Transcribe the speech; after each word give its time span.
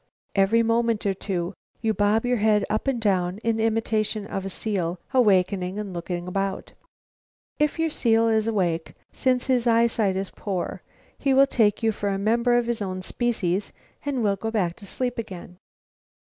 Every 0.33 0.63
moment 0.63 1.05
or 1.05 1.13
two 1.13 1.53
you 1.79 1.93
bob 1.93 2.25
your 2.25 2.37
head 2.37 2.65
up 2.71 2.87
and 2.87 2.99
down 2.99 3.37
in 3.43 3.59
imitation 3.59 4.25
of 4.25 4.43
a 4.43 4.49
seal 4.49 4.99
awakened 5.13 5.61
and 5.63 5.93
looking 5.93 6.27
about. 6.27 6.73
If 7.59 7.77
your 7.77 7.91
seal 7.91 8.27
is 8.27 8.47
awake, 8.47 8.95
since 9.13 9.45
his 9.45 9.67
eyesight 9.67 10.15
is 10.15 10.31
poor 10.31 10.81
he 11.19 11.35
will 11.35 11.45
take 11.45 11.83
you 11.83 11.91
for 11.91 12.09
a 12.09 12.17
member 12.17 12.57
of 12.57 12.65
his 12.65 12.81
own 12.81 13.03
species 13.03 13.71
and 14.03 14.23
will 14.23 14.37
go 14.37 14.49
back 14.49 14.75
to 14.77 14.87
sleep 14.87 15.19
again. 15.19 15.57